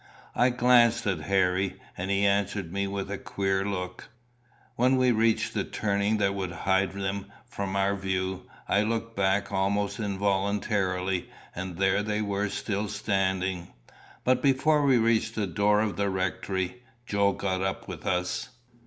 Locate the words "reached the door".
14.97-15.81